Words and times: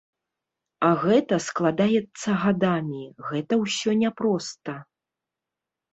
А 0.87 0.87
гэта 1.03 1.35
складаецца 1.49 2.29
гадамі, 2.45 3.03
гэта 3.29 3.53
ўсё 3.63 3.89
не 4.03 4.09
проста. 4.23 4.71